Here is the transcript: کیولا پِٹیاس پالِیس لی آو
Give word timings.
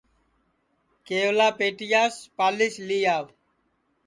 کیولا 1.05 1.47
پِٹیاس 1.57 2.15
پالِیس 2.37 2.75
لی 2.87 2.99
آو 3.15 3.25